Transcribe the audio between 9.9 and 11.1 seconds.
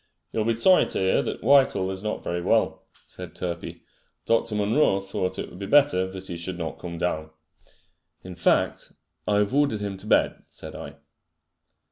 to bed," said I.